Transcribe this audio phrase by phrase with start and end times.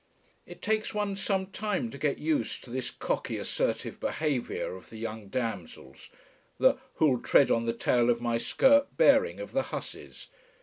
[0.47, 4.97] It takes one some time to get used to this cocky, assertive behaviour of the
[4.97, 6.09] young damsels,
[6.57, 10.25] the who'll tread on the tail of my skirt bearing of the hussies.